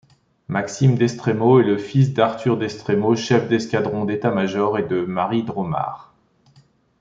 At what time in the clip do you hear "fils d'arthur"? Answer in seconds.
1.77-2.57